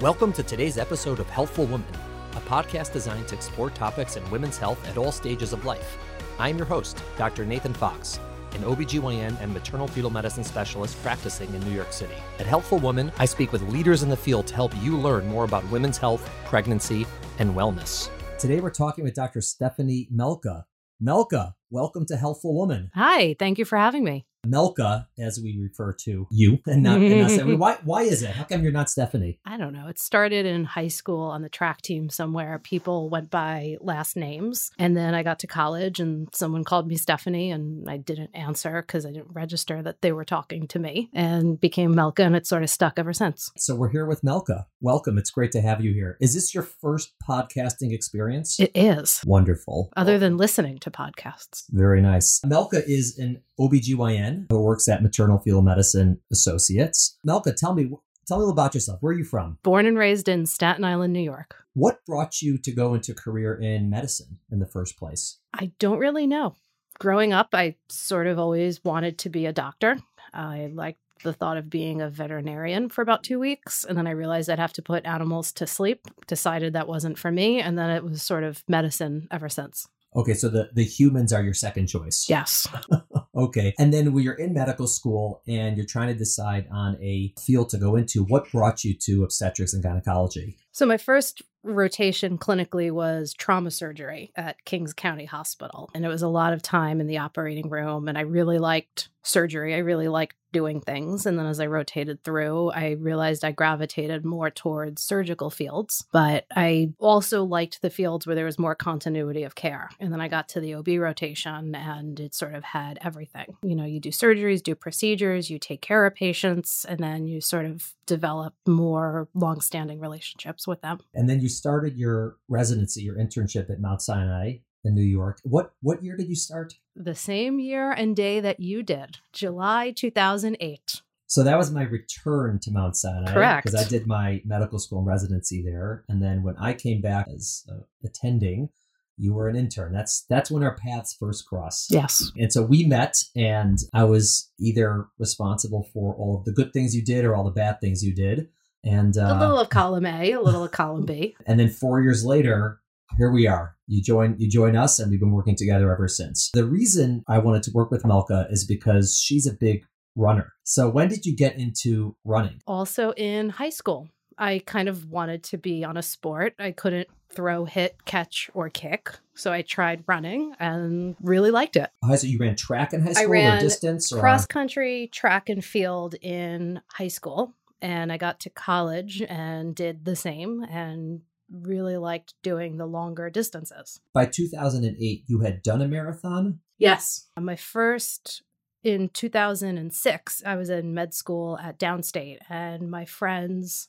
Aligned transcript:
Welcome 0.00 0.32
to 0.32 0.42
today's 0.42 0.78
episode 0.78 1.20
of 1.20 1.28
Healthful 1.28 1.66
Woman, 1.66 1.86
a 2.32 2.40
podcast 2.40 2.90
designed 2.94 3.28
to 3.28 3.34
explore 3.34 3.68
topics 3.68 4.16
in 4.16 4.30
women's 4.30 4.56
health 4.56 4.82
at 4.88 4.96
all 4.96 5.12
stages 5.12 5.52
of 5.52 5.66
life. 5.66 5.98
I'm 6.38 6.56
your 6.56 6.64
host, 6.64 7.02
Dr. 7.18 7.44
Nathan 7.44 7.74
Fox, 7.74 8.18
an 8.54 8.62
OBGYN 8.62 9.38
and 9.42 9.52
maternal 9.52 9.86
fetal 9.86 10.08
medicine 10.08 10.42
specialist 10.42 10.96
practicing 11.02 11.52
in 11.52 11.60
New 11.68 11.74
York 11.74 11.92
City. 11.92 12.14
At 12.38 12.46
Healthful 12.46 12.78
Woman, 12.78 13.12
I 13.18 13.26
speak 13.26 13.52
with 13.52 13.60
leaders 13.70 14.02
in 14.02 14.08
the 14.08 14.16
field 14.16 14.46
to 14.46 14.54
help 14.54 14.72
you 14.80 14.96
learn 14.96 15.28
more 15.28 15.44
about 15.44 15.70
women's 15.70 15.98
health, 15.98 16.26
pregnancy, 16.46 17.06
and 17.38 17.54
wellness. 17.54 18.08
Today 18.38 18.60
we're 18.60 18.70
talking 18.70 19.04
with 19.04 19.12
Dr. 19.12 19.42
Stephanie 19.42 20.08
Melka. 20.10 20.64
Melka, 21.04 21.52
welcome 21.68 22.06
to 22.06 22.16
Healthful 22.16 22.54
Woman. 22.54 22.90
Hi, 22.94 23.36
thank 23.38 23.58
you 23.58 23.66
for 23.66 23.76
having 23.76 24.04
me. 24.04 24.24
Melka, 24.46 25.06
as 25.18 25.38
we 25.42 25.58
refer 25.60 25.92
to 25.92 26.26
you, 26.30 26.58
and 26.66 26.82
not, 26.82 26.98
and 26.98 27.20
not 27.20 27.30
Stephanie. 27.30 27.56
Why, 27.60 27.78
why 27.84 28.02
is 28.02 28.22
it? 28.22 28.30
How 28.30 28.44
come 28.44 28.62
you're 28.62 28.72
not 28.72 28.88
Stephanie? 28.88 29.38
I 29.44 29.56
don't 29.58 29.72
know. 29.72 29.88
It 29.88 29.98
started 29.98 30.46
in 30.46 30.64
high 30.64 30.88
school 30.88 31.20
on 31.20 31.42
the 31.42 31.48
track 31.48 31.82
team 31.82 32.08
somewhere. 32.08 32.58
People 32.58 33.10
went 33.10 33.30
by 33.30 33.76
last 33.80 34.16
names. 34.16 34.70
And 34.78 34.96
then 34.96 35.14
I 35.14 35.22
got 35.22 35.40
to 35.40 35.46
college 35.46 36.00
and 36.00 36.28
someone 36.34 36.64
called 36.64 36.86
me 36.86 36.96
Stephanie, 36.96 37.50
and 37.50 37.88
I 37.88 37.98
didn't 37.98 38.30
answer 38.34 38.82
because 38.82 39.04
I 39.04 39.10
didn't 39.12 39.32
register 39.32 39.82
that 39.82 40.00
they 40.00 40.12
were 40.12 40.24
talking 40.24 40.66
to 40.68 40.78
me 40.78 41.10
and 41.12 41.60
became 41.60 41.94
Melka, 41.94 42.20
and 42.24 42.34
it 42.34 42.46
sort 42.46 42.62
of 42.62 42.70
stuck 42.70 42.98
ever 42.98 43.12
since. 43.12 43.50
So 43.56 43.74
we're 43.74 43.90
here 43.90 44.06
with 44.06 44.22
Melka. 44.22 44.64
Welcome. 44.80 45.18
It's 45.18 45.30
great 45.30 45.52
to 45.52 45.60
have 45.60 45.84
you 45.84 45.92
here. 45.92 46.16
Is 46.20 46.34
this 46.34 46.54
your 46.54 46.62
first 46.64 47.12
podcasting 47.28 47.92
experience? 47.92 48.58
It 48.58 48.70
is, 48.74 49.20
Wonderful. 49.26 49.90
other 49.96 50.18
than 50.18 50.36
listening 50.36 50.78
to 50.78 50.90
podcasts. 50.90 51.64
Very 51.70 52.00
nice. 52.00 52.40
Melka 52.46 52.82
is 52.86 53.18
an 53.18 53.42
OBGYN 53.60 54.29
who 54.50 54.60
works 54.60 54.88
at 54.88 55.02
Maternal 55.02 55.38
Fetal 55.38 55.62
Medicine 55.62 56.20
Associates. 56.30 57.18
Melka, 57.26 57.54
tell 57.54 57.74
me 57.74 57.90
tell 58.26 58.38
me 58.38 58.42
a 58.42 58.46
little 58.46 58.52
about 58.52 58.74
yourself. 58.74 58.98
Where 59.00 59.12
are 59.12 59.18
you 59.18 59.24
from? 59.24 59.58
Born 59.62 59.86
and 59.86 59.98
raised 59.98 60.28
in 60.28 60.46
Staten 60.46 60.84
Island, 60.84 61.12
New 61.12 61.20
York. 61.20 61.56
What 61.74 62.04
brought 62.06 62.42
you 62.42 62.58
to 62.58 62.72
go 62.72 62.94
into 62.94 63.14
career 63.14 63.54
in 63.54 63.90
medicine 63.90 64.38
in 64.50 64.58
the 64.58 64.66
first 64.66 64.96
place? 64.96 65.38
I 65.54 65.72
don't 65.78 65.98
really 65.98 66.26
know. 66.26 66.54
Growing 66.98 67.32
up, 67.32 67.48
I 67.54 67.76
sort 67.88 68.26
of 68.26 68.38
always 68.38 68.84
wanted 68.84 69.18
to 69.18 69.30
be 69.30 69.46
a 69.46 69.52
doctor. 69.52 69.98
I 70.34 70.70
liked 70.72 71.00
the 71.22 71.32
thought 71.32 71.56
of 71.56 71.70
being 71.70 72.00
a 72.00 72.08
veterinarian 72.08 72.88
for 72.88 73.02
about 73.02 73.22
two 73.22 73.38
weeks. 73.38 73.84
And 73.84 73.96
then 73.96 74.06
I 74.06 74.12
realized 74.12 74.48
I'd 74.48 74.58
have 74.58 74.72
to 74.74 74.82
put 74.82 75.04
animals 75.06 75.52
to 75.52 75.66
sleep, 75.66 76.06
decided 76.26 76.72
that 76.72 76.88
wasn't 76.88 77.18
for 77.18 77.30
me. 77.30 77.60
And 77.60 77.78
then 77.78 77.90
it 77.90 78.04
was 78.04 78.22
sort 78.22 78.44
of 78.44 78.64
medicine 78.68 79.28
ever 79.30 79.48
since. 79.48 79.86
Okay, 80.16 80.34
so 80.34 80.48
the, 80.48 80.70
the 80.72 80.84
humans 80.84 81.32
are 81.32 81.42
your 81.42 81.54
second 81.54 81.86
choice. 81.86 82.26
Yes. 82.28 82.66
Okay. 83.40 83.74
And 83.78 83.92
then 83.92 84.12
when 84.12 84.22
you're 84.22 84.34
in 84.34 84.52
medical 84.52 84.86
school 84.86 85.42
and 85.48 85.76
you're 85.76 85.86
trying 85.86 86.08
to 86.08 86.14
decide 86.14 86.68
on 86.70 86.96
a 87.00 87.32
field 87.40 87.70
to 87.70 87.78
go 87.78 87.96
into, 87.96 88.22
what 88.22 88.50
brought 88.52 88.84
you 88.84 88.94
to 88.94 89.24
obstetrics 89.24 89.72
and 89.72 89.82
gynecology? 89.82 90.58
So 90.72 90.84
my 90.84 90.98
first 90.98 91.42
rotation 91.62 92.38
clinically 92.38 92.90
was 92.90 93.32
trauma 93.32 93.70
surgery 93.70 94.30
at 94.36 94.62
Kings 94.64 94.92
County 94.92 95.24
Hospital. 95.24 95.90
And 95.94 96.04
it 96.04 96.08
was 96.08 96.22
a 96.22 96.28
lot 96.28 96.52
of 96.52 96.62
time 96.62 97.00
in 97.00 97.06
the 97.06 97.18
operating 97.18 97.70
room. 97.70 98.08
And 98.08 98.18
I 98.18 98.22
really 98.22 98.58
liked 98.58 99.08
surgery. 99.22 99.74
I 99.74 99.78
really 99.78 100.08
liked 100.08 100.36
doing 100.52 100.80
things. 100.80 101.26
And 101.26 101.38
then 101.38 101.46
as 101.46 101.60
I 101.60 101.66
rotated 101.66 102.24
through, 102.24 102.70
I 102.70 102.92
realized 102.92 103.44
I 103.44 103.52
gravitated 103.52 104.24
more 104.24 104.50
towards 104.50 105.02
surgical 105.02 105.50
fields. 105.50 106.04
But 106.12 106.46
I 106.54 106.92
also 106.98 107.44
liked 107.44 107.82
the 107.82 107.90
fields 107.90 108.26
where 108.26 108.34
there 108.34 108.44
was 108.44 108.58
more 108.58 108.74
continuity 108.74 109.44
of 109.44 109.54
care. 109.54 109.90
And 110.00 110.12
then 110.12 110.20
I 110.20 110.28
got 110.28 110.48
to 110.50 110.60
the 110.60 110.74
OB 110.74 110.88
rotation 110.98 111.74
and 111.74 112.18
it 112.18 112.34
sort 112.34 112.54
of 112.54 112.64
had 112.64 112.98
everything. 113.02 113.56
You 113.62 113.76
know, 113.76 113.84
you 113.84 114.00
do 114.00 114.10
surgeries, 114.10 114.62
do 114.62 114.74
procedures, 114.74 115.50
you 115.50 115.58
take 115.58 115.82
care 115.82 116.04
of 116.04 116.14
patients, 116.14 116.84
and 116.88 116.98
then 116.98 117.26
you 117.26 117.40
sort 117.40 117.66
of 117.66 117.94
develop 118.06 118.54
more 118.66 119.28
long-standing 119.34 120.00
relationships 120.00 120.66
with 120.66 120.80
them. 120.80 120.98
And 121.14 121.28
then 121.28 121.40
you 121.40 121.48
started 121.48 121.96
your 121.96 122.38
residency, 122.48 123.02
your 123.02 123.16
internship 123.16 123.70
at 123.70 123.80
Mount 123.80 124.02
Sinai 124.02 124.58
in 124.84 124.94
New 124.94 125.02
York. 125.02 125.40
What 125.44 125.72
what 125.82 126.02
year 126.02 126.16
did 126.16 126.28
you 126.28 126.36
start? 126.36 126.74
The 126.96 127.14
same 127.14 127.58
year 127.58 127.90
and 127.90 128.16
day 128.16 128.40
that 128.40 128.60
you 128.60 128.82
did, 128.82 129.18
July 129.32 129.92
2008. 129.92 131.02
So 131.26 131.44
that 131.44 131.56
was 131.56 131.70
my 131.70 131.84
return 131.84 132.58
to 132.62 132.72
Mount 132.72 132.96
Sinai. 132.96 133.32
Correct. 133.32 133.64
Because 133.64 133.86
I 133.86 133.88
did 133.88 134.06
my 134.06 134.42
medical 134.44 134.80
school 134.80 134.98
and 134.98 135.06
residency 135.06 135.62
there. 135.62 136.04
And 136.08 136.20
then 136.20 136.42
when 136.42 136.56
I 136.56 136.72
came 136.72 137.00
back 137.00 137.28
as 137.32 137.64
uh, 137.70 137.82
attending, 138.04 138.70
you 139.16 139.34
were 139.34 139.48
an 139.48 139.54
intern. 139.54 139.92
That's 139.92 140.24
that's 140.28 140.50
when 140.50 140.64
our 140.64 140.74
paths 140.74 141.14
first 141.14 141.46
crossed. 141.46 141.92
Yes. 141.92 142.32
And 142.36 142.52
so 142.52 142.62
we 142.62 142.84
met, 142.84 143.22
and 143.36 143.78
I 143.94 144.04
was 144.04 144.50
either 144.58 145.06
responsible 145.18 145.86
for 145.92 146.14
all 146.14 146.36
of 146.38 146.44
the 146.44 146.52
good 146.52 146.72
things 146.72 146.96
you 146.96 147.04
did 147.04 147.24
or 147.24 147.36
all 147.36 147.44
the 147.44 147.50
bad 147.50 147.80
things 147.80 148.02
you 148.02 148.14
did. 148.14 148.48
And 148.82 149.16
uh, 149.16 149.36
a 149.36 149.38
little 149.38 149.60
of 149.60 149.68
column 149.68 150.06
A, 150.06 150.32
a 150.32 150.40
little 150.40 150.64
of 150.64 150.72
column 150.72 151.04
B. 151.04 151.36
and 151.46 151.60
then 151.60 151.68
four 151.68 152.00
years 152.00 152.24
later, 152.24 152.79
here 153.16 153.30
we 153.30 153.46
are. 153.46 153.76
You 153.86 154.02
join 154.02 154.36
you 154.38 154.48
join 154.48 154.76
us, 154.76 154.98
and 154.98 155.10
we've 155.10 155.20
been 155.20 155.32
working 155.32 155.56
together 155.56 155.92
ever 155.92 156.08
since. 156.08 156.50
The 156.54 156.64
reason 156.64 157.24
I 157.28 157.38
wanted 157.38 157.62
to 157.64 157.70
work 157.72 157.90
with 157.90 158.02
Melka 158.04 158.50
is 158.50 158.64
because 158.64 159.18
she's 159.18 159.46
a 159.46 159.52
big 159.52 159.84
runner. 160.16 160.52
So 160.64 160.88
when 160.88 161.08
did 161.08 161.26
you 161.26 161.36
get 161.36 161.56
into 161.56 162.16
running? 162.24 162.60
Also 162.66 163.12
in 163.12 163.50
high 163.50 163.70
school, 163.70 164.08
I 164.38 164.62
kind 164.64 164.88
of 164.88 165.10
wanted 165.10 165.42
to 165.44 165.58
be 165.58 165.84
on 165.84 165.96
a 165.96 166.02
sport. 166.02 166.54
I 166.58 166.72
couldn't 166.72 167.08
throw, 167.30 167.64
hit, 167.64 168.04
catch, 168.04 168.50
or 168.54 168.68
kick. 168.68 169.10
So 169.34 169.52
I 169.52 169.62
tried 169.62 170.04
running 170.06 170.54
and 170.58 171.16
really 171.20 171.50
liked 171.50 171.76
it. 171.76 171.90
How 172.02 172.16
so 172.16 172.26
you 172.26 172.38
ran 172.38 172.56
track 172.56 172.92
in 172.92 173.02
high 173.02 173.10
I 173.10 173.12
school 173.12 173.26
or 173.26 173.30
ran 173.30 173.60
distance 173.60 174.12
or 174.12 174.18
uh, 174.18 174.20
Cross 174.20 174.46
country, 174.46 175.08
track, 175.12 175.48
and 175.48 175.64
field 175.64 176.14
in 176.20 176.80
high 176.92 177.08
school. 177.08 177.54
And 177.82 178.12
I 178.12 178.18
got 178.18 178.40
to 178.40 178.50
college 178.50 179.22
and 179.22 179.74
did 179.74 180.04
the 180.04 180.16
same 180.16 180.62
and 180.64 181.22
really 181.50 181.96
liked 181.96 182.34
doing 182.42 182.76
the 182.76 182.86
longer 182.86 183.30
distances. 183.30 184.00
by 184.12 184.26
2008 184.26 185.24
you 185.26 185.40
had 185.40 185.62
done 185.62 185.82
a 185.82 185.88
marathon? 185.88 186.60
Yes. 186.78 187.26
My 187.38 187.56
first 187.56 188.42
in 188.82 189.10
2006, 189.10 190.42
I 190.46 190.56
was 190.56 190.70
in 190.70 190.94
med 190.94 191.12
school 191.12 191.58
at 191.58 191.78
Downstate, 191.78 192.38
and 192.48 192.90
my 192.90 193.04
friends, 193.04 193.88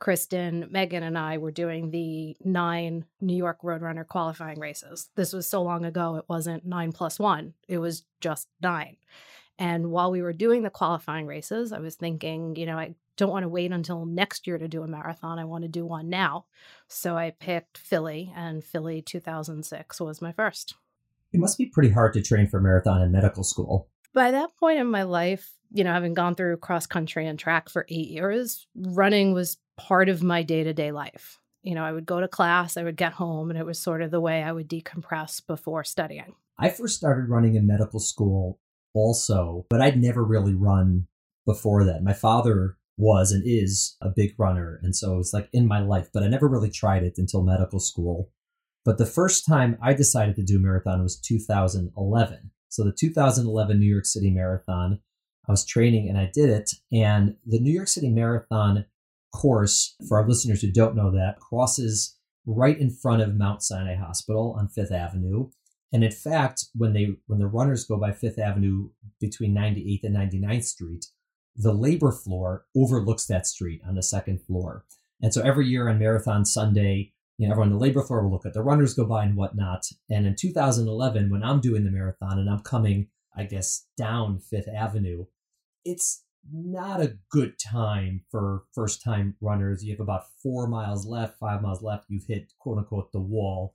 Kristen, 0.00 0.66
Megan, 0.70 1.02
and 1.02 1.16
I 1.16 1.38
were 1.38 1.52
doing 1.52 1.90
the 1.90 2.36
nine 2.44 3.04
New 3.20 3.36
York 3.36 3.62
Roadrunner 3.62 4.06
qualifying 4.06 4.58
races. 4.58 5.10
This 5.14 5.32
was 5.32 5.46
so 5.46 5.62
long 5.62 5.84
ago, 5.84 6.16
it 6.16 6.24
wasn't 6.28 6.66
nine 6.66 6.92
plus 6.92 7.18
one, 7.18 7.54
it 7.68 7.78
was 7.78 8.04
just 8.20 8.48
nine. 8.60 8.96
And 9.58 9.90
while 9.90 10.10
we 10.10 10.20
were 10.20 10.34
doing 10.34 10.62
the 10.62 10.70
qualifying 10.70 11.26
races, 11.26 11.72
I 11.72 11.78
was 11.78 11.94
thinking, 11.94 12.56
you 12.56 12.66
know, 12.66 12.78
I 12.78 12.94
don't 13.16 13.30
want 13.30 13.44
to 13.44 13.48
wait 13.48 13.72
until 13.72 14.06
next 14.06 14.46
year 14.46 14.58
to 14.58 14.68
do 14.68 14.82
a 14.82 14.88
marathon. 14.88 15.38
I 15.38 15.44
want 15.44 15.62
to 15.62 15.68
do 15.68 15.86
one 15.86 16.08
now. 16.08 16.46
So 16.88 17.16
I 17.16 17.30
picked 17.30 17.78
Philly, 17.78 18.32
and 18.36 18.62
Philly 18.62 19.02
2006 19.02 20.00
was 20.00 20.22
my 20.22 20.32
first. 20.32 20.74
It 21.32 21.40
must 21.40 21.58
be 21.58 21.66
pretty 21.66 21.90
hard 21.90 22.12
to 22.14 22.22
train 22.22 22.46
for 22.46 22.58
a 22.58 22.62
marathon 22.62 23.02
in 23.02 23.12
medical 23.12 23.44
school. 23.44 23.88
by 24.14 24.30
that 24.30 24.56
point 24.58 24.78
in 24.78 24.86
my 24.86 25.02
life, 25.02 25.52
you 25.72 25.84
know, 25.84 25.92
having 25.92 26.14
gone 26.14 26.34
through 26.34 26.56
cross 26.58 26.86
country 26.86 27.26
and 27.26 27.38
track 27.38 27.68
for 27.68 27.86
eight 27.90 28.08
years, 28.08 28.66
running 28.74 29.34
was 29.34 29.58
part 29.76 30.08
of 30.08 30.22
my 30.22 30.42
day 30.42 30.64
to 30.64 30.72
day 30.72 30.92
life. 30.92 31.38
You 31.62 31.74
know, 31.74 31.84
I 31.84 31.92
would 31.92 32.06
go 32.06 32.20
to 32.20 32.28
class, 32.28 32.76
I 32.76 32.84
would 32.84 32.96
get 32.96 33.12
home, 33.12 33.50
and 33.50 33.58
it 33.58 33.66
was 33.66 33.78
sort 33.78 34.00
of 34.00 34.10
the 34.10 34.20
way 34.20 34.42
I 34.42 34.52
would 34.52 34.68
decompress 34.68 35.44
before 35.46 35.84
studying. 35.84 36.34
I 36.58 36.70
first 36.70 36.96
started 36.96 37.28
running 37.28 37.56
in 37.56 37.66
medical 37.66 38.00
school 38.00 38.58
also, 38.94 39.66
but 39.68 39.82
I'd 39.82 40.00
never 40.00 40.24
really 40.24 40.54
run 40.54 41.08
before 41.44 41.84
that. 41.84 42.02
My 42.02 42.14
father 42.14 42.78
was 42.96 43.32
and 43.32 43.42
is 43.44 43.96
a 44.00 44.08
big 44.08 44.34
runner, 44.38 44.80
and 44.82 44.94
so 44.94 45.14
it 45.14 45.18
was 45.18 45.32
like 45.32 45.48
in 45.52 45.66
my 45.66 45.80
life, 45.80 46.08
but 46.12 46.22
I 46.22 46.28
never 46.28 46.48
really 46.48 46.70
tried 46.70 47.02
it 47.02 47.18
until 47.18 47.42
medical 47.42 47.80
school. 47.80 48.30
But 48.84 48.98
the 48.98 49.06
first 49.06 49.44
time 49.44 49.76
I 49.82 49.94
decided 49.94 50.36
to 50.36 50.44
do 50.44 50.60
marathon 50.60 51.02
was 51.02 51.20
2011. 51.20 52.50
So 52.68 52.84
the 52.84 52.92
2011 52.92 53.80
New 53.80 53.90
York 53.90 54.04
City 54.04 54.30
Marathon, 54.30 55.00
I 55.48 55.50
was 55.50 55.64
training 55.64 56.08
and 56.08 56.16
I 56.16 56.30
did 56.32 56.50
it. 56.50 56.70
And 56.92 57.36
the 57.44 57.58
New 57.58 57.72
York 57.72 57.88
City 57.88 58.10
Marathon 58.10 58.84
course, 59.34 59.96
for 60.08 60.18
our 60.18 60.28
listeners 60.28 60.62
who 60.62 60.70
don't 60.70 60.96
know 60.96 61.10
that, 61.10 61.40
crosses 61.40 62.16
right 62.46 62.78
in 62.78 62.90
front 62.90 63.22
of 63.22 63.36
Mount 63.36 63.62
Sinai 63.62 63.96
Hospital 63.96 64.56
on 64.58 64.68
Fifth 64.68 64.92
Avenue. 64.92 65.50
And 65.92 66.04
in 66.04 66.10
fact, 66.10 66.66
when 66.74 66.92
they 66.92 67.16
when 67.26 67.38
the 67.38 67.46
runners 67.46 67.84
go 67.84 67.96
by 67.96 68.12
Fifth 68.12 68.38
Avenue 68.38 68.90
between 69.20 69.54
98th 69.54 70.04
and 70.04 70.16
99th 70.16 70.64
Street, 70.64 71.06
the 71.56 71.72
labor 71.72 72.12
floor 72.12 72.64
overlooks 72.76 73.26
that 73.26 73.46
street 73.46 73.80
on 73.86 73.94
the 73.94 74.02
second 74.02 74.42
floor. 74.42 74.84
And 75.22 75.32
so 75.32 75.42
every 75.42 75.66
year 75.66 75.88
on 75.88 75.98
Marathon 75.98 76.44
Sunday, 76.44 77.12
you 77.38 77.46
know, 77.46 77.52
everyone 77.52 77.72
on 77.72 77.78
the 77.78 77.84
labor 77.84 78.02
floor 78.02 78.22
will 78.22 78.32
look 78.32 78.46
at 78.46 78.54
the 78.54 78.62
runners 78.62 78.94
go 78.94 79.04
by 79.04 79.24
and 79.24 79.36
whatnot. 79.36 79.86
And 80.10 80.26
in 80.26 80.36
2011, 80.36 81.30
when 81.30 81.42
I'm 81.42 81.60
doing 81.60 81.84
the 81.84 81.90
marathon 81.90 82.38
and 82.38 82.48
I'm 82.48 82.60
coming, 82.60 83.08
I 83.36 83.44
guess, 83.44 83.86
down 83.96 84.38
Fifth 84.38 84.68
Avenue, 84.68 85.26
it's 85.84 86.24
not 86.52 87.00
a 87.00 87.16
good 87.30 87.58
time 87.58 88.22
for 88.30 88.64
first 88.74 89.02
time 89.02 89.36
runners. 89.40 89.84
You 89.84 89.92
have 89.92 90.00
about 90.00 90.24
four 90.42 90.66
miles 90.66 91.06
left, 91.06 91.38
five 91.38 91.62
miles 91.62 91.82
left. 91.82 92.06
You've 92.08 92.26
hit 92.26 92.52
quote 92.58 92.78
unquote 92.78 93.12
the 93.12 93.20
wall. 93.20 93.74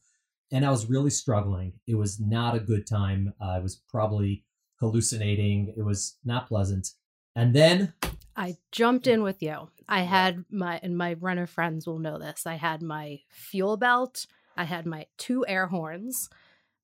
And 0.51 0.65
I 0.65 0.71
was 0.71 0.89
really 0.89 1.09
struggling. 1.09 1.73
It 1.87 1.95
was 1.95 2.19
not 2.19 2.55
a 2.55 2.59
good 2.59 2.85
time. 2.85 3.33
Uh, 3.41 3.51
I 3.51 3.59
was 3.59 3.81
probably 3.89 4.43
hallucinating. 4.79 5.73
It 5.77 5.83
was 5.83 6.17
not 6.25 6.47
pleasant. 6.47 6.89
And 7.35 7.53
then 7.53 7.93
I 8.35 8.57
jumped 8.71 9.07
in 9.07 9.23
with 9.23 9.41
you. 9.41 9.69
I 9.87 10.01
had 10.01 10.45
my, 10.49 10.79
and 10.83 10.97
my 10.97 11.13
runner 11.13 11.47
friends 11.47 11.85
will 11.85 11.99
know 11.99 12.17
this. 12.17 12.45
I 12.45 12.55
had 12.55 12.81
my 12.81 13.19
fuel 13.29 13.77
belt. 13.77 14.25
I 14.55 14.63
had 14.63 14.85
my 14.85 15.07
two 15.17 15.45
air 15.47 15.67
horns. 15.67 16.29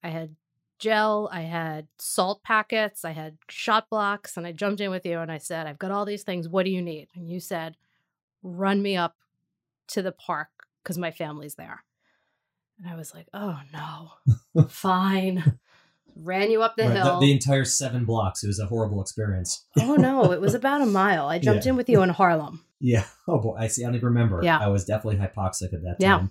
I 0.03 0.09
had 0.09 0.35
gel. 0.79 1.29
I 1.31 1.41
had 1.41 1.87
salt 1.97 2.43
packets. 2.43 3.03
I 3.03 3.11
had 3.11 3.37
shot 3.49 3.89
blocks. 3.89 4.37
And 4.37 4.45
I 4.45 4.51
jumped 4.51 4.81
in 4.81 4.91
with 4.91 5.05
you 5.05 5.19
and 5.19 5.31
I 5.31 5.37
said, 5.37 5.67
I've 5.67 5.79
got 5.79 5.91
all 5.91 6.05
these 6.05 6.23
things. 6.23 6.47
What 6.47 6.65
do 6.65 6.71
you 6.71 6.81
need? 6.81 7.07
And 7.15 7.29
you 7.29 7.39
said, 7.39 7.77
run 8.43 8.81
me 8.81 8.95
up 8.95 9.15
to 9.89 10.01
the 10.01 10.11
park 10.11 10.49
because 10.83 10.97
my 10.97 11.11
family's 11.11 11.55
there. 11.55 11.83
And 12.79 12.91
I 12.91 12.95
was 12.95 13.13
like, 13.13 13.27
oh 13.33 13.59
no, 13.73 14.63
fine. 14.67 15.59
Ran 16.23 16.51
you 16.51 16.61
up 16.61 16.75
the 16.77 16.83
Right, 16.83 16.95
hill. 16.95 17.19
the, 17.19 17.27
the 17.27 17.31
entire 17.31 17.65
seven 17.65 18.05
blocks. 18.05 18.43
It 18.43 18.47
was 18.47 18.59
a 18.59 18.65
horrible 18.65 19.01
experience. 19.01 19.65
oh 19.79 19.95
no, 19.95 20.31
it 20.31 20.41
was 20.41 20.53
about 20.61 20.81
a 20.81 20.85
mile. 20.85 21.27
I 21.27 21.39
jumped 21.39 21.65
Yeah. 21.65 21.71
in 21.71 21.77
with 21.77 21.89
you 21.89 22.01
in 22.01 22.09
Harlem. 22.09 22.63
Yeah. 22.79 23.05
Oh 23.29 23.39
boy, 23.41 23.55
I 23.59 23.67
see. 23.67 23.83
I 23.83 23.87
don't 23.87 23.95
even 23.95 24.07
remember. 24.07 24.39
Yeah. 24.41 24.57
I 24.57 24.67
was 24.69 24.85
definitely 24.85 25.17
hypoxic 25.19 25.73
at 25.73 25.83
that 25.83 25.97
time. 25.99 25.99
Yeah. 25.99 26.27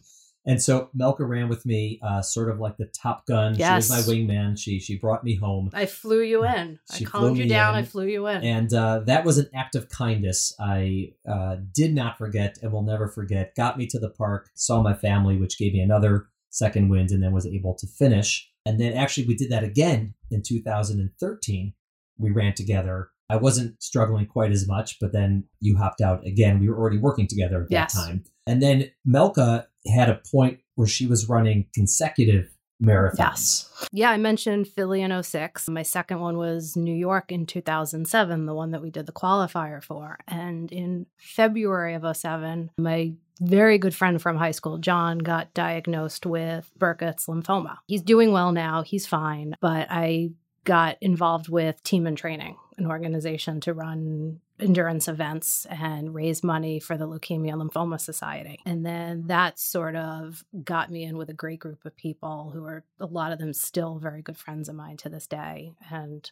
And 0.49 0.63
so 0.63 0.89
Melka 0.99 1.29
ran 1.29 1.49
with 1.49 1.67
me, 1.67 1.99
uh, 2.03 2.23
sort 2.23 2.49
of 2.51 2.59
like 2.61 2.77
the 2.79 2.87
Top 2.87 3.27
Gun. 3.27 3.57
Yes. 3.57 3.89
She 3.89 3.93
was 3.93 4.07
my 4.09 4.13
wingman. 4.15 4.57
She 4.59 4.79
she 4.79 4.97
brought 4.97 5.23
me 5.25 5.35
home. 5.35 5.71
I 5.75 5.85
flew 5.87 6.23
you 6.23 6.45
in. 6.45 6.79
I 6.91 6.97
She 6.97 7.05
flew 7.05 7.21
calmed 7.21 7.37
you 7.39 7.49
down. 7.49 7.75
in. 7.75 7.81
I 7.81 7.85
flew 7.85 8.07
you 8.07 8.27
in. 8.29 8.43
And 8.45 8.73
uh, 8.73 9.01
that 9.07 9.25
was 9.27 9.37
an 9.39 9.51
act 9.55 9.75
of 9.75 9.89
kindness 9.91 10.55
I 10.61 11.15
uh, 11.29 11.57
did 11.75 11.95
not 11.95 12.17
forget 12.17 12.59
and 12.63 12.73
will 12.73 12.83
never 12.85 13.09
forget. 13.09 13.55
Got 13.57 13.77
me 13.77 13.87
to 13.89 13.99
the 13.99 14.09
park, 14.11 14.49
saw 14.55 14.81
my 14.81 14.95
family, 14.95 15.37
which 15.37 15.59
gave 15.59 15.73
me 15.75 15.81
another 15.81 16.29
second 16.49 16.89
wind, 16.89 17.11
and 17.11 17.23
then 17.23 17.33
was 17.33 17.47
able 17.47 17.75
to 17.75 17.87
finish. 17.87 18.49
And 18.67 18.79
then 18.81 18.93
actually, 18.95 19.27
we 19.27 19.37
did 19.37 19.51
that 19.51 19.65
again 19.65 20.15
in 20.31 20.43
2013. 20.43 21.73
We 22.19 22.31
ran 22.31 22.55
together. 22.55 23.11
I 23.31 23.37
wasn't 23.37 23.83
struggling 23.83 24.27
quite 24.27 24.53
as 24.53 24.67
much, 24.69 24.99
but 25.01 25.13
then 25.13 25.45
you 25.61 25.77
hopped 25.77 26.01
out 26.01 26.27
again. 26.27 26.61
We 26.61 26.69
were 26.69 26.77
already 26.79 26.99
working 26.99 27.27
together 27.27 27.63
at 27.63 27.69
that 27.71 27.75
Yes. 27.75 27.95
time. 27.95 28.25
And 28.47 28.63
then 28.63 28.91
Melka 29.09 29.67
had 29.93 30.09
a 30.09 30.21
point 30.31 30.61
where 30.75 30.87
she 30.87 31.07
was 31.07 31.29
running 31.29 31.67
consecutive 31.75 32.49
marathons. 32.83 33.19
Yes. 33.19 33.89
Yeah, 33.93 34.11
I 34.11 34.17
mentioned 34.17 34.69
Philly 34.69 35.03
in 35.03 35.23
06. 35.23 35.69
My 35.69 35.83
second 35.83 36.21
one 36.21 36.37
was 36.37 36.77
New 36.77 36.95
York 36.95 37.33
in 37.33 37.47
2007, 37.47 38.47
the 38.47 38.55
one 38.55 38.73
that 38.73 38.83
we 38.83 38.91
did 38.91 39.07
the 39.07 39.13
qualifier 39.13 39.83
for. 39.83 40.19
And 40.27 40.71
in 40.73 41.07
February 41.17 41.95
of 41.95 42.17
07, 42.17 42.71
my 42.79 43.13
very 43.41 43.79
good 43.79 43.95
friend 43.95 44.21
from 44.21 44.37
high 44.37 44.51
school, 44.53 44.79
John, 44.79 45.19
got 45.19 45.53
diagnosed 45.55 46.27
with 46.27 46.71
Burkitt's 46.79 47.27
lymphoma. 47.27 47.79
He's 47.87 48.03
doing 48.03 48.33
well 48.33 48.53
now, 48.53 48.83
he's 48.83 49.07
fine, 49.07 49.55
but 49.61 49.89
I 49.91 50.31
got 50.65 50.97
involved 51.01 51.49
with 51.49 51.83
Team 51.83 52.07
in 52.07 52.17
Training, 52.17 52.57
an 52.79 52.87
organization 52.87 53.61
to 53.61 53.73
run 53.73 54.41
endurance 54.59 55.09
events 55.09 55.67
and 55.71 56.15
raise 56.15 56.43
money 56.43 56.81
for 56.81 56.97
the 56.97 57.07
Leukemia 57.07 57.53
Lymphoma 57.53 58.01
Society. 58.01 58.59
And 58.65 58.85
then 58.85 59.27
that 59.27 59.59
sort 59.59 59.97
of 59.97 60.45
got 60.65 60.91
me 60.91 61.05
in 61.05 61.17
with 61.17 61.29
a 61.29 61.35
great 61.35 61.61
group 61.61 61.85
of 61.85 61.97
people 61.97 62.51
who 62.53 62.65
are 62.65 62.85
a 63.01 63.07
lot 63.07 63.33
of 63.33 63.39
them 63.39 63.53
still 63.53 63.99
very 63.99 64.23
good 64.23 64.37
friends 64.37 64.69
of 64.69 64.75
mine 64.75 64.97
to 64.99 65.09
this 65.09 65.27
day. 65.27 65.73
And 65.91 66.31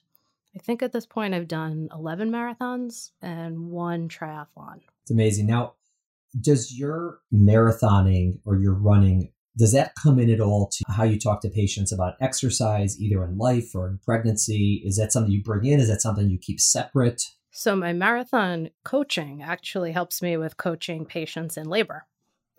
I 0.55 0.59
think 0.59 0.83
at 0.83 0.93
this 0.93 1.07
point 1.07 1.35
I've 1.35 1.49
done 1.49 1.89
11 1.93 2.31
marathons 2.31 3.11
and 3.21 3.71
one 3.71 4.09
triathlon. 4.09 4.81
It's 5.03 5.11
amazing. 5.11 5.47
Now, 5.47 5.75
does 6.41 6.77
your 6.77 7.21
marathoning 7.33 8.39
or 8.45 8.57
your 8.57 8.75
running 8.75 9.33
does 9.57 9.73
that 9.73 9.93
come 10.01 10.19
in 10.19 10.31
at 10.31 10.41
all 10.41 10.69
to 10.69 10.85
how 10.89 11.05
you 11.05 11.19
talk 11.19 11.41
to 11.43 11.49
patients 11.49 11.93
about 11.93 12.15
exercise, 12.21 13.01
either 13.01 13.25
in 13.25 13.39
life 13.39 13.75
or 13.75 13.89
in 13.89 13.99
pregnancy? 13.99 14.83
Is 14.85 14.97
that 14.97 15.13
something 15.13 15.33
you 15.33 15.43
bring 15.43 15.65
in? 15.65 15.81
Is 15.81 15.89
that 15.89 16.03
something 16.03 16.29
you 16.29 16.39
keep 16.39 16.61
separate? 16.61 17.23
So 17.51 17.77
my 17.77 17.93
marathon 17.93 18.71
coaching 18.85 19.43
actually 19.43 19.93
helps 19.93 20.21
me 20.21 20.37
with 20.37 20.57
coaching 20.57 21.05
patients 21.05 21.57
in 21.57 21.69
labor. 21.69 22.07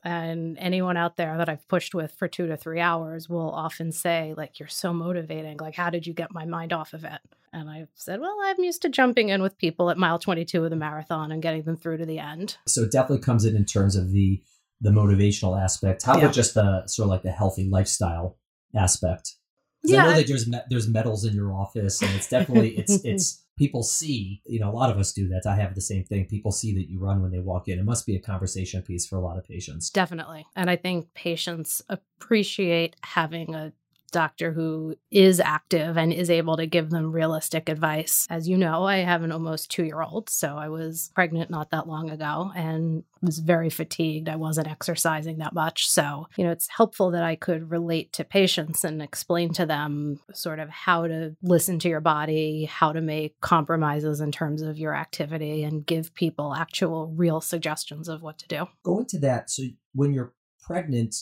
And 0.06 0.58
anyone 0.60 0.98
out 0.98 1.18
there 1.18 1.36
that 1.38 1.50
I've 1.50 1.68
pushed 1.68 1.96
with 1.96 2.14
for 2.14 2.28
two 2.28 2.46
to 2.48 2.56
three 2.56 2.80
hours 2.80 3.28
will 3.28 3.50
often 3.50 3.92
say, 3.92 4.36
like, 4.38 4.60
you're 4.60 4.70
so 4.70 4.94
motivating. 4.94 5.58
Like, 5.58 5.76
how 5.76 5.90
did 5.90 6.06
you 6.06 6.14
get 6.14 6.32
my 6.32 6.46
mind 6.46 6.72
off 6.72 6.94
of 6.94 7.04
it? 7.04 7.20
And 7.52 7.70
I 7.70 7.88
said, 7.96 8.22
well, 8.22 8.38
I'm 8.44 8.64
used 8.64 8.84
to 8.84 8.90
jumping 8.90 9.30
in 9.30 9.42
with 9.42 9.58
people 9.58 9.90
at 9.90 9.98
mile 9.98 10.20
22 10.20 10.64
of 10.64 10.70
the 10.70 10.76
marathon 10.76 11.32
and 11.32 11.42
getting 11.42 11.64
them 11.64 11.76
through 11.76 11.98
to 11.98 12.06
the 12.06 12.20
end. 12.20 12.58
So 12.68 12.84
it 12.84 12.92
definitely 12.92 13.24
comes 13.24 13.46
in 13.46 13.56
in 13.56 13.66
terms 13.66 13.96
of 13.96 14.12
the 14.12 14.42
the 14.82 14.90
motivational 14.92 15.62
aspect. 15.62 16.04
How 16.04 16.14
Yeah. 16.18 16.24
about 16.26 16.34
just 16.36 16.54
the 16.54 16.86
sort 16.88 17.06
of 17.06 17.10
like 17.12 17.24
the 17.24 17.32
healthy 17.32 17.64
lifestyle 17.70 18.38
aspect? 18.76 19.36
'Cause 19.84 19.94
I 19.94 19.98
know 20.04 20.10
I- 20.10 20.18
that 20.18 20.28
there's 20.28 20.48
me- 20.48 20.62
there's 20.70 20.88
medals 20.88 21.26
in 21.26 21.34
your 21.36 21.54
office, 21.54 22.02
and 22.02 22.12
it's 22.16 22.28
definitely 22.30 22.78
it's 22.78 22.94
it's 23.06 23.44
people 23.58 23.84
see. 23.84 24.42
You 24.46 24.60
know, 24.60 24.70
a 24.70 24.74
lot 24.74 24.90
of 24.90 24.98
us 24.98 25.14
do 25.14 25.28
that. 25.30 25.44
I 25.48 25.56
have 25.56 25.76
the 25.76 25.82
same 25.82 26.04
thing. 26.04 26.26
People 26.26 26.52
see 26.52 26.74
that 26.76 26.90
you 26.90 27.00
run 27.00 27.22
when 27.22 27.32
they 27.32 27.40
walk 27.40 27.68
in. 27.70 27.80
It 27.80 27.86
must 27.86 28.06
be 28.06 28.16
a 28.16 28.20
conversation 28.20 28.82
piece 28.82 29.06
for 29.06 29.16
a 29.18 29.22
lot 29.22 29.38
of 29.38 29.46
patients. 29.46 29.90
Definitely. 29.92 30.46
And 30.56 30.70
I 30.70 30.76
think 30.76 31.14
patients 31.14 31.82
appreciate 31.88 32.96
having 33.04 33.54
a 33.56 33.72
doctor 34.12 34.52
who 34.52 34.96
is 35.12 35.40
active 35.40 35.98
and 35.98 36.14
is 36.14 36.30
able 36.30 36.58
to 36.58 36.66
give 36.66 36.90
them 36.90 37.12
realistic 37.12 37.70
advice. 37.70 38.28
As 38.30 38.48
you 38.48 38.58
know, 38.58 38.84
I 38.84 38.98
have 38.98 39.24
an 39.24 39.32
almost 39.32 39.70
two 39.72 39.84
year 39.84 40.02
old, 40.02 40.30
so 40.30 40.58
I 40.58 40.70
was 40.70 41.12
pregnant 41.16 41.50
not 41.50 41.72
that 41.72 41.88
long 41.88 42.10
ago 42.10 42.52
and 42.56 43.04
was 43.22 43.40
very 43.40 43.70
fatigued. 43.70 44.30
I 44.30 44.36
wasn't 44.36 44.70
exercising 44.70 45.40
that 45.40 45.54
much. 45.54 45.88
So, 45.88 46.28
you 46.38 46.44
know, 46.44 46.52
it's 46.52 46.68
helpful 46.70 47.12
that 47.12 47.24
I 47.24 47.36
could 47.36 47.72
relate 47.72 48.14
to 48.14 48.24
patients 48.24 48.84
and 48.84 49.02
explain 49.02 49.52
to 49.54 49.66
them 49.66 50.20
sort 50.34 50.60
of 50.60 50.70
how 50.70 51.08
to 51.08 51.36
listen 51.42 51.80
to 51.80 51.90
your 51.90 52.02
body, 52.02 52.66
how 52.66 52.94
to 52.94 53.02
make 53.02 53.40
compromises 53.42 54.22
in 54.22 54.32
terms 54.32 54.62
of 54.62 54.78
your 54.78 54.96
activity, 54.96 55.64
and 55.64 55.86
give 55.86 56.14
people 56.14 56.54
actual 56.54 57.08
real 57.16 57.42
suggestions 57.42 58.08
of 58.08 58.22
what 58.22 58.38
to 58.40 58.48
do. 58.48 58.68
go 58.84 59.00
into 59.00 59.18
that. 59.20 59.50
So 59.50 59.64
when 59.94 60.14
you're 60.14 60.34
pregnant 60.62 61.16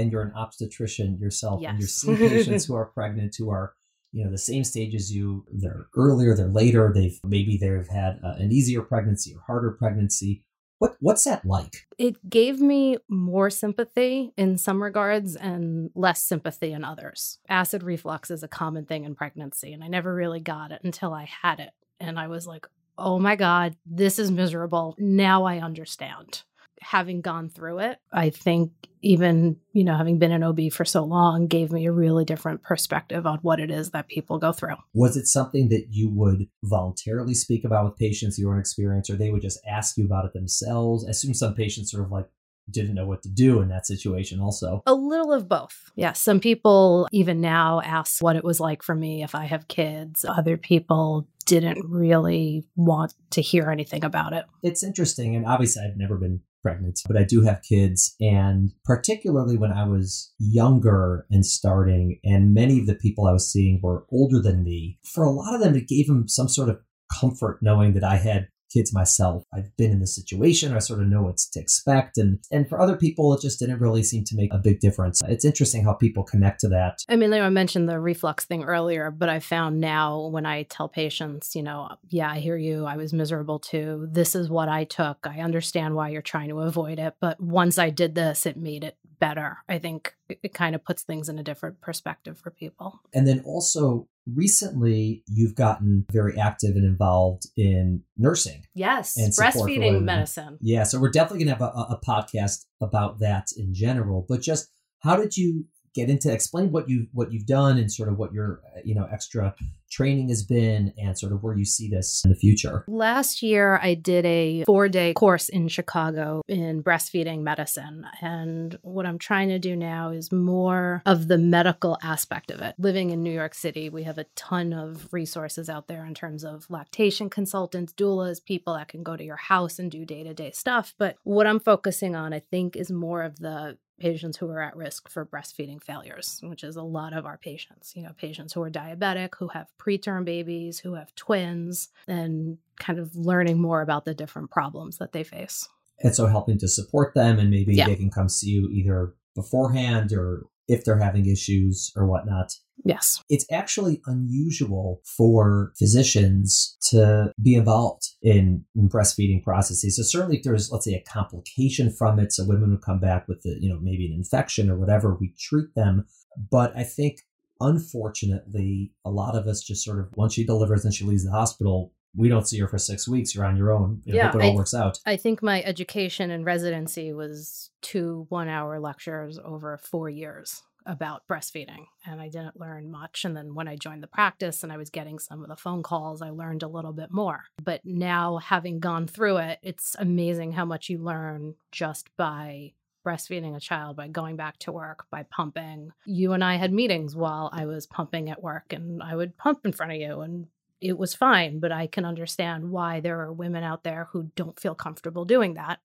and 0.00 0.10
you're 0.12 0.22
an 0.22 0.32
obstetrician 0.34 1.18
yourself, 1.18 1.62
and 1.64 1.78
you're 1.78 1.88
seeing 1.88 2.16
patients 2.16 2.64
who 2.66 2.74
are 2.74 2.86
pregnant 2.86 3.34
who 3.38 3.50
are 3.50 3.74
you 4.12 4.24
know 4.24 4.30
the 4.30 4.38
same 4.38 4.64
stage 4.64 4.94
as 4.94 5.12
you, 5.12 5.44
they're 5.52 5.86
earlier, 5.96 6.34
they're 6.34 6.48
later, 6.48 6.92
they've 6.94 7.18
maybe 7.24 7.56
they've 7.56 7.88
had 7.88 8.20
uh, 8.24 8.34
an 8.38 8.50
easier 8.52 8.82
pregnancy 8.82 9.34
or 9.34 9.40
harder 9.46 9.70
pregnancy. 9.72 10.44
What 10.78 10.96
what's 11.00 11.24
that 11.24 11.44
like? 11.44 11.86
it 11.98 12.28
gave 12.28 12.60
me 12.60 12.96
more 13.08 13.50
sympathy 13.50 14.32
in 14.38 14.56
some 14.56 14.82
regards 14.82 15.36
and 15.36 15.90
less 15.94 16.22
sympathy 16.22 16.72
in 16.72 16.82
others. 16.82 17.38
Acid 17.48 17.82
reflux 17.82 18.30
is 18.30 18.42
a 18.42 18.48
common 18.48 18.86
thing 18.86 19.04
in 19.04 19.14
pregnancy, 19.14 19.72
and 19.72 19.84
I 19.84 19.88
never 19.88 20.14
really 20.14 20.40
got 20.40 20.72
it 20.72 20.80
until 20.82 21.12
I 21.12 21.28
had 21.42 21.60
it. 21.60 21.70
And 22.00 22.18
I 22.18 22.28
was 22.28 22.46
like, 22.46 22.66
oh 22.96 23.18
my 23.18 23.36
God, 23.36 23.76
this 23.84 24.18
is 24.18 24.30
miserable. 24.30 24.94
Now 24.98 25.44
I 25.44 25.58
understand. 25.58 26.42
Having 26.80 27.20
gone 27.20 27.48
through 27.48 27.80
it, 27.80 27.98
I 28.12 28.30
think 28.30 28.72
even, 29.02 29.56
you 29.72 29.84
know, 29.84 29.96
having 29.96 30.18
been 30.18 30.32
an 30.32 30.42
OB 30.42 30.72
for 30.72 30.84
so 30.84 31.04
long 31.04 31.46
gave 31.46 31.72
me 31.72 31.86
a 31.86 31.92
really 31.92 32.24
different 32.24 32.62
perspective 32.62 33.26
on 33.26 33.38
what 33.42 33.60
it 33.60 33.70
is 33.70 33.90
that 33.90 34.08
people 34.08 34.38
go 34.38 34.52
through. 34.52 34.76
Was 34.94 35.16
it 35.16 35.26
something 35.26 35.68
that 35.68 35.86
you 35.90 36.10
would 36.10 36.48
voluntarily 36.64 37.34
speak 37.34 37.64
about 37.64 37.84
with 37.84 37.96
patients 37.96 38.38
your 38.38 38.52
own 38.52 38.60
experience, 38.60 39.10
or 39.10 39.16
they 39.16 39.30
would 39.30 39.42
just 39.42 39.60
ask 39.68 39.96
you 39.96 40.04
about 40.04 40.24
it 40.24 40.32
themselves? 40.32 41.06
I 41.06 41.10
assume 41.10 41.34
some 41.34 41.54
patients 41.54 41.90
sort 41.90 42.04
of 42.04 42.10
like 42.10 42.26
didn't 42.70 42.94
know 42.94 43.06
what 43.06 43.22
to 43.22 43.28
do 43.28 43.60
in 43.60 43.68
that 43.68 43.86
situation 43.86 44.40
also. 44.40 44.82
A 44.86 44.94
little 44.94 45.32
of 45.32 45.48
both. 45.48 45.90
Yeah. 45.96 46.12
Some 46.12 46.40
people, 46.40 47.08
even 47.12 47.40
now, 47.40 47.80
ask 47.80 48.22
what 48.22 48.36
it 48.36 48.44
was 48.44 48.60
like 48.60 48.82
for 48.82 48.94
me 48.94 49.22
if 49.22 49.34
I 49.34 49.44
have 49.44 49.68
kids. 49.68 50.24
Other 50.24 50.56
people 50.56 51.26
didn't 51.50 51.84
really 51.90 52.64
want 52.76 53.12
to 53.32 53.42
hear 53.42 53.70
anything 53.70 54.04
about 54.04 54.32
it. 54.32 54.44
it's 54.62 54.84
interesting 54.84 55.34
and 55.34 55.44
obviously 55.44 55.82
i've 55.82 55.96
never 55.96 56.16
been 56.16 56.40
pregnant 56.62 57.00
but 57.08 57.16
i 57.16 57.24
do 57.24 57.42
have 57.42 57.60
kids 57.68 58.14
and 58.20 58.70
particularly 58.84 59.56
when 59.56 59.72
i 59.72 59.84
was 59.84 60.32
younger 60.38 61.26
and 61.28 61.44
starting 61.44 62.20
and 62.22 62.54
many 62.54 62.78
of 62.78 62.86
the 62.86 62.94
people 62.94 63.26
i 63.26 63.32
was 63.32 63.50
seeing 63.50 63.80
were 63.82 64.06
older 64.12 64.40
than 64.40 64.62
me 64.62 64.96
for 65.04 65.24
a 65.24 65.30
lot 65.30 65.52
of 65.52 65.60
them 65.60 65.74
it 65.74 65.88
gave 65.88 66.06
them 66.06 66.28
some 66.28 66.48
sort 66.48 66.68
of 66.68 66.78
comfort 67.20 67.58
knowing 67.60 67.94
that 67.94 68.04
i 68.04 68.16
had 68.16 68.46
kids 68.72 68.92
myself 68.92 69.44
i've 69.54 69.76
been 69.76 69.90
in 69.90 70.00
this 70.00 70.14
situation 70.14 70.74
i 70.74 70.78
sort 70.78 71.00
of 71.00 71.06
know 71.06 71.22
what 71.22 71.36
to 71.36 71.60
expect 71.60 72.18
and 72.18 72.38
and 72.50 72.68
for 72.68 72.80
other 72.80 72.96
people 72.96 73.32
it 73.34 73.40
just 73.40 73.58
didn't 73.58 73.80
really 73.80 74.02
seem 74.02 74.24
to 74.24 74.36
make 74.36 74.52
a 74.52 74.58
big 74.58 74.80
difference 74.80 75.20
it's 75.28 75.44
interesting 75.44 75.84
how 75.84 75.92
people 75.92 76.22
connect 76.22 76.60
to 76.60 76.68
that 76.68 77.00
I 77.08 77.16
mean, 77.16 77.32
I 77.32 77.48
mentioned 77.50 77.88
the 77.88 77.98
reflux 77.98 78.44
thing 78.44 78.64
earlier, 78.64 79.10
but 79.10 79.28
I 79.28 79.40
found 79.40 79.80
now 79.80 80.26
when 80.28 80.46
I 80.46 80.62
tell 80.64 80.88
patients, 80.88 81.56
you 81.56 81.62
know, 81.62 81.96
yeah, 82.08 82.30
I 82.30 82.38
hear 82.38 82.56
you. 82.56 82.86
I 82.86 82.96
was 82.96 83.12
miserable 83.12 83.58
too. 83.58 84.08
This 84.10 84.34
is 84.34 84.48
what 84.48 84.68
I 84.68 84.84
took. 84.84 85.18
I 85.24 85.40
understand 85.40 85.94
why 85.94 86.10
you're 86.10 86.22
trying 86.22 86.50
to 86.50 86.60
avoid 86.60 86.98
it. 86.98 87.14
But 87.20 87.40
once 87.40 87.78
I 87.78 87.90
did 87.90 88.14
this, 88.14 88.46
it 88.46 88.56
made 88.56 88.84
it 88.84 88.96
better. 89.20 89.58
I 89.68 89.78
think 89.78 90.14
it, 90.28 90.52
kind 90.52 90.74
of 90.74 90.84
puts 90.84 91.02
things 91.02 91.28
in 91.28 91.38
a 91.38 91.42
different 91.44 91.80
perspective 91.80 92.38
for 92.38 92.50
people. 92.50 93.00
And 93.14 93.26
then 93.26 93.40
also 93.46 94.08
recently 94.26 95.22
you've 95.28 95.54
gotten 95.54 96.06
very 96.10 96.38
active 96.38 96.74
and 96.74 96.84
involved 96.84 97.46
in 97.56 98.02
nursing. 98.16 98.64
Yes. 98.74 99.16
And 99.16 99.32
breastfeeding 99.32 100.02
medicine. 100.02 100.58
Yeah, 100.60 100.82
so 100.82 100.98
we're 100.98 101.10
definitely 101.10 101.44
gonna 101.44 101.56
have 101.56 101.62
a, 101.62 101.94
a 101.94 102.00
podcast 102.04 102.64
about 102.80 103.20
that 103.20 103.48
in 103.56 103.72
general. 103.72 104.26
But 104.28 104.40
just 104.40 104.68
how 105.00 105.16
did 105.16 105.36
you 105.36 105.66
get 105.94 106.10
into 106.10 106.32
explain 106.32 106.72
what 106.72 106.88
you 106.88 107.06
what 107.12 107.32
you've 107.32 107.46
done 107.46 107.78
and 107.78 107.90
sort 107.90 108.08
of 108.08 108.18
what 108.18 108.32
your 108.32 108.60
uh, 108.76 108.80
you 108.84 108.94
know 108.94 109.08
extra 109.12 109.54
training 109.90 110.28
has 110.28 110.42
been 110.42 110.92
and 110.98 111.18
sort 111.18 111.32
of 111.32 111.42
where 111.42 111.56
you 111.56 111.64
see 111.64 111.88
this 111.88 112.22
in 112.24 112.30
the 112.30 112.36
future. 112.36 112.84
Last 112.88 113.42
year, 113.42 113.78
I 113.82 113.94
did 113.94 114.24
a 114.24 114.64
four 114.64 114.88
day 114.88 115.12
course 115.14 115.48
in 115.48 115.68
Chicago 115.68 116.42
in 116.48 116.82
breastfeeding 116.82 117.42
medicine. 117.42 118.06
And 118.20 118.78
what 118.82 119.06
I'm 119.06 119.18
trying 119.18 119.48
to 119.48 119.58
do 119.58 119.76
now 119.76 120.10
is 120.10 120.32
more 120.32 121.02
of 121.06 121.28
the 121.28 121.38
medical 121.38 121.98
aspect 122.02 122.50
of 122.50 122.60
it. 122.60 122.74
Living 122.78 123.10
in 123.10 123.22
New 123.22 123.32
York 123.32 123.54
City, 123.54 123.90
we 123.90 124.04
have 124.04 124.18
a 124.18 124.26
ton 124.36 124.72
of 124.72 125.08
resources 125.12 125.68
out 125.68 125.88
there 125.88 126.06
in 126.06 126.14
terms 126.14 126.44
of 126.44 126.66
lactation 126.70 127.28
consultants, 127.28 127.92
doulas, 127.92 128.44
people 128.44 128.74
that 128.74 128.88
can 128.88 129.02
go 129.02 129.16
to 129.16 129.24
your 129.24 129.36
house 129.36 129.78
and 129.78 129.90
do 129.90 130.04
day 130.04 130.22
to 130.22 130.34
day 130.34 130.52
stuff. 130.52 130.94
But 130.98 131.16
what 131.24 131.46
I'm 131.46 131.60
focusing 131.60 132.14
on, 132.14 132.32
I 132.32 132.40
think, 132.50 132.76
is 132.76 132.90
more 132.90 133.22
of 133.22 133.38
the 133.38 133.76
patients 134.00 134.36
who 134.38 134.50
are 134.50 134.60
at 134.62 134.74
risk 134.76 135.08
for 135.08 135.24
breastfeeding 135.24 135.80
failures, 135.80 136.40
which 136.42 136.64
is 136.64 136.74
a 136.76 136.82
lot 136.82 137.12
of 137.12 137.26
our 137.26 137.38
patients. 137.38 137.92
You 137.94 138.02
know, 138.02 138.12
patients 138.16 138.52
who 138.52 138.62
are 138.62 138.70
diabetic, 138.70 139.34
who 139.38 139.48
have 139.48 139.68
preterm 139.78 140.24
babies, 140.24 140.80
who 140.80 140.94
have 140.94 141.14
twins, 141.14 141.90
and 142.08 142.58
kind 142.80 142.98
of 142.98 143.14
learning 143.14 143.60
more 143.60 143.82
about 143.82 144.04
the 144.04 144.14
different 144.14 144.50
problems 144.50 144.98
that 144.98 145.12
they 145.12 145.22
face. 145.22 145.68
And 146.02 146.14
so 146.16 146.26
helping 146.26 146.58
to 146.58 146.66
support 146.68 147.14
them 147.14 147.38
and 147.38 147.50
maybe 147.50 147.74
Yeah. 147.74 147.86
they 147.86 147.96
can 147.96 148.10
come 148.10 148.28
see 148.28 148.48
you 148.48 148.68
either 148.70 149.14
beforehand 149.36 150.12
or 150.12 150.46
if 150.70 150.84
they're 150.84 150.98
having 150.98 151.26
issues 151.26 151.92
or 151.96 152.06
whatnot. 152.06 152.52
Yes. 152.84 153.22
It's 153.28 153.44
actually 153.52 154.00
unusual 154.06 155.02
for 155.04 155.72
physicians 155.78 156.76
to 156.90 157.32
be 157.42 157.54
involved 157.54 158.04
in, 158.22 158.64
in 158.74 158.88
breastfeeding 158.88 159.42
processes. 159.42 159.96
So 159.96 160.02
certainly 160.02 160.38
if 160.38 160.44
there's, 160.44 160.70
let's 160.72 160.86
say, 160.86 160.94
a 160.94 161.10
complication 161.10 161.90
from 161.90 162.18
it, 162.18 162.32
so 162.32 162.46
women 162.46 162.70
would 162.70 162.82
come 162.82 163.00
back 163.00 163.26
with, 163.28 163.42
the, 163.42 163.58
you 163.60 163.68
know, 163.68 163.78
maybe 163.82 164.06
an 164.06 164.14
infection 164.14 164.70
or 164.70 164.78
whatever, 164.78 165.18
we 165.20 165.34
treat 165.38 165.74
them. 165.74 166.06
But 166.50 166.74
I 166.76 166.84
think, 166.84 167.18
unfortunately, 167.60 168.92
a 169.04 169.10
lot 169.10 169.36
of 169.36 169.46
us 169.46 169.62
just 169.62 169.84
sort 169.84 169.98
of, 169.98 170.08
once 170.14 170.34
she 170.34 170.46
delivers 170.46 170.84
and 170.84 170.94
she 170.94 171.04
leaves 171.04 171.24
the 171.24 171.32
hospital, 171.32 171.92
we 172.16 172.28
don't 172.28 172.46
see 172.48 172.58
her 172.58 172.68
for 172.68 172.78
six 172.78 173.06
weeks. 173.08 173.34
You're 173.34 173.44
on 173.44 173.56
your 173.56 173.72
own. 173.72 174.02
You 174.04 174.12
know, 174.14 174.16
Yeah, 174.18 174.26
hope 174.32 174.40
it 174.42 174.44
all 174.44 174.52
I- 174.52 174.56
works 174.56 174.74
out. 174.74 174.98
I 175.06 175.16
think 175.16 175.42
my 175.42 175.62
education 175.62 176.30
and 176.30 176.44
residency 176.44 177.12
was 177.12 177.70
two 177.82 178.26
one 178.28 178.48
hour 178.48 178.80
lectures 178.80 179.38
over 179.44 179.78
four 179.78 180.08
years 180.10 180.62
about 180.86 181.22
breastfeeding. 181.28 181.86
And 182.06 182.20
I 182.20 182.28
didn't 182.28 182.58
learn 182.58 182.90
much. 182.90 183.24
And 183.24 183.36
then 183.36 183.54
when 183.54 183.68
I 183.68 183.76
joined 183.76 184.02
the 184.02 184.06
practice 184.08 184.62
and 184.62 184.72
I 184.72 184.76
was 184.78 184.88
getting 184.90 185.18
some 185.18 185.42
of 185.42 185.48
the 185.48 185.56
phone 185.56 185.82
calls, 185.82 186.22
I 186.22 186.30
learned 186.30 186.62
a 186.62 186.68
little 186.68 186.92
bit 186.94 187.12
more. 187.12 187.44
But 187.62 187.82
now, 187.84 188.38
having 188.38 188.80
gone 188.80 189.06
through 189.06 189.36
it, 189.36 189.58
it's 189.62 189.94
amazing 189.98 190.52
how 190.52 190.64
much 190.64 190.88
you 190.88 190.98
learn 190.98 191.54
just 191.70 192.08
by 192.16 192.72
breastfeeding 193.06 193.54
a 193.56 193.60
child 193.60 193.96
by 193.96 194.08
going 194.08 194.36
back 194.36 194.58
to 194.58 194.72
work 194.72 195.06
by 195.10 195.22
pumping 195.30 195.90
you 196.04 196.34
and 196.34 196.44
i 196.44 196.56
had 196.56 196.70
meetings 196.70 197.16
while 197.16 197.48
i 197.50 197.64
was 197.64 197.86
pumping 197.86 198.28
at 198.28 198.42
work 198.42 198.74
and 198.74 199.02
i 199.02 199.16
would 199.16 199.34
pump 199.38 199.64
in 199.64 199.72
front 199.72 199.90
of 199.90 199.96
you 199.98 200.20
and 200.20 200.46
it 200.80 200.98
was 200.98 201.14
fine, 201.14 201.60
but 201.60 201.72
I 201.72 201.86
can 201.86 202.04
understand 202.04 202.70
why 202.70 203.00
there 203.00 203.20
are 203.20 203.32
women 203.32 203.62
out 203.64 203.84
there 203.84 204.08
who 204.12 204.30
don't 204.34 204.58
feel 204.58 204.74
comfortable 204.74 205.24
doing 205.24 205.54
that 205.54 205.80